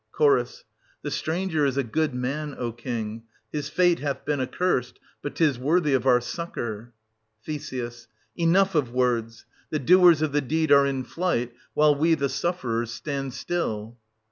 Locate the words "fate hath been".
3.69-4.39